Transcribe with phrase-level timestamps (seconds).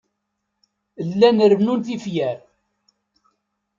[1.09, 2.39] Llan rennun tifyar.